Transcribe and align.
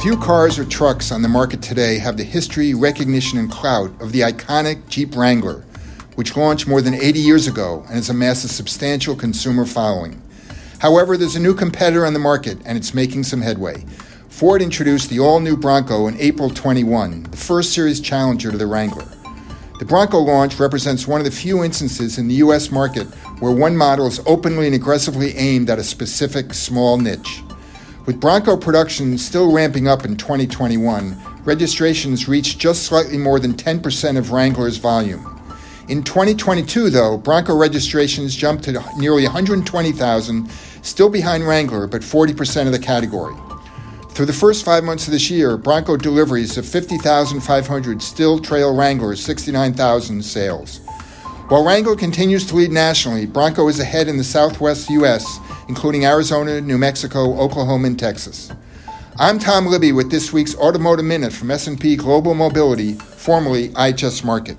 Few 0.00 0.16
cars 0.16 0.58
or 0.58 0.64
trucks 0.64 1.12
on 1.12 1.20
the 1.20 1.28
market 1.28 1.60
today 1.60 1.98
have 1.98 2.16
the 2.16 2.24
history, 2.24 2.72
recognition, 2.72 3.38
and 3.38 3.50
clout 3.50 3.90
of 4.00 4.12
the 4.12 4.20
iconic 4.20 4.88
Jeep 4.88 5.14
Wrangler, 5.14 5.62
which 6.14 6.38
launched 6.38 6.66
more 6.66 6.80
than 6.80 6.94
80 6.94 7.20
years 7.20 7.46
ago 7.46 7.84
and 7.86 7.96
has 7.96 8.08
amassed 8.08 8.46
a 8.46 8.48
substantial 8.48 9.14
consumer 9.14 9.66
following. 9.66 10.22
However, 10.78 11.18
there's 11.18 11.36
a 11.36 11.40
new 11.40 11.54
competitor 11.54 12.06
on 12.06 12.14
the 12.14 12.18
market 12.18 12.56
and 12.64 12.78
it's 12.78 12.94
making 12.94 13.24
some 13.24 13.42
headway. 13.42 13.84
Ford 14.30 14.62
introduced 14.62 15.10
the 15.10 15.20
all 15.20 15.38
new 15.38 15.54
Bronco 15.54 16.06
in 16.06 16.18
April 16.18 16.48
21, 16.48 17.24
the 17.24 17.36
first 17.36 17.74
series 17.74 18.00
challenger 18.00 18.50
to 18.50 18.56
the 18.56 18.66
Wrangler. 18.66 19.06
The 19.80 19.84
Bronco 19.84 20.18
launch 20.20 20.58
represents 20.58 21.06
one 21.06 21.20
of 21.20 21.26
the 21.26 21.30
few 21.30 21.62
instances 21.62 22.16
in 22.16 22.26
the 22.26 22.36
U.S. 22.36 22.70
market 22.70 23.06
where 23.40 23.52
one 23.52 23.76
model 23.76 24.06
is 24.06 24.18
openly 24.24 24.64
and 24.64 24.74
aggressively 24.74 25.36
aimed 25.36 25.68
at 25.68 25.78
a 25.78 25.84
specific 25.84 26.54
small 26.54 26.96
niche. 26.96 27.42
With 28.06 28.18
Bronco 28.18 28.56
production 28.56 29.18
still 29.18 29.52
ramping 29.52 29.86
up 29.86 30.06
in 30.06 30.16
2021, 30.16 31.20
registrations 31.44 32.28
reached 32.28 32.58
just 32.58 32.84
slightly 32.84 33.18
more 33.18 33.38
than 33.38 33.52
10% 33.52 34.16
of 34.16 34.32
Wrangler's 34.32 34.78
volume. 34.78 35.38
In 35.88 36.02
2022, 36.02 36.88
though, 36.88 37.18
Bronco 37.18 37.54
registrations 37.54 38.34
jumped 38.34 38.64
to 38.64 38.82
nearly 38.96 39.24
120,000, 39.24 40.50
still 40.82 41.10
behind 41.10 41.46
Wrangler, 41.46 41.86
but 41.86 42.00
40% 42.00 42.66
of 42.66 42.72
the 42.72 42.78
category. 42.78 43.34
Through 44.08 44.26
the 44.26 44.32
first 44.32 44.64
five 44.64 44.82
months 44.82 45.06
of 45.06 45.12
this 45.12 45.30
year, 45.30 45.58
Bronco 45.58 45.96
deliveries 45.98 46.56
of 46.56 46.66
50,500 46.66 48.02
still 48.02 48.38
trail 48.38 48.74
Wrangler's 48.74 49.22
69,000 49.22 50.24
sales. 50.24 50.78
While 51.48 51.66
Wrangler 51.66 51.96
continues 51.96 52.46
to 52.46 52.56
lead 52.56 52.70
nationally, 52.70 53.26
Bronco 53.26 53.68
is 53.68 53.78
ahead 53.78 54.08
in 54.08 54.16
the 54.16 54.24
southwest 54.24 54.88
U.S 54.88 55.38
including 55.70 56.04
Arizona, 56.04 56.60
New 56.60 56.76
Mexico, 56.76 57.38
Oklahoma, 57.38 57.86
and 57.86 57.96
Texas. 57.96 58.50
I'm 59.20 59.38
Tom 59.38 59.66
Libby 59.66 59.92
with 59.92 60.10
this 60.10 60.32
week's 60.32 60.56
Automotive 60.56 61.04
Minute 61.04 61.32
from 61.32 61.52
S&P 61.52 61.94
Global 61.94 62.34
Mobility, 62.34 62.94
formerly 62.94 63.68
IHS 63.68 64.22
Markit. 64.22 64.56